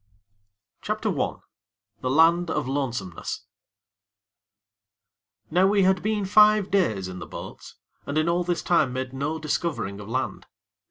[0.89, 3.43] I The Land of Lonesomeness
[5.51, 7.75] Now we had been five days in the boats,
[8.07, 10.47] and in all this time made no discovering of land.